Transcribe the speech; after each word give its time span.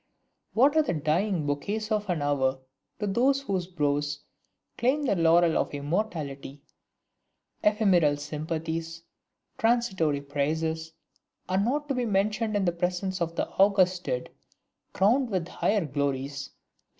What 0.53 0.75
are 0.75 0.81
the 0.81 0.95
dying 0.95 1.45
bouquets 1.45 1.91
of 1.91 2.09
an 2.09 2.23
hour 2.23 2.57
to 2.97 3.05
those 3.05 3.41
whose 3.41 3.67
brows 3.67 4.21
claim 4.75 5.03
the 5.03 5.15
laurel 5.15 5.59
of 5.59 5.75
immortality? 5.75 6.63
Ephemeral 7.63 8.17
sympathies, 8.17 9.03
transitory 9.59 10.21
praises, 10.21 10.93
are 11.47 11.59
not 11.59 11.87
to 11.87 11.93
be 11.93 12.05
mentioned 12.05 12.55
in 12.55 12.65
the 12.65 12.71
presence 12.71 13.21
of 13.21 13.35
the 13.35 13.47
august 13.47 14.03
Dead, 14.05 14.31
crowned 14.91 15.29
with 15.29 15.47
higher 15.47 15.85
glories. 15.85 16.49